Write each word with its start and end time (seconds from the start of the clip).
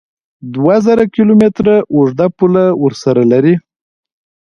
دوه 0.53 0.75
زره 0.85 1.05
کیلو 1.13 1.33
متره 1.41 1.75
اوږده 1.95 2.27
پوله 2.37 2.63
ورسره 2.83 3.21
لري 3.31 3.55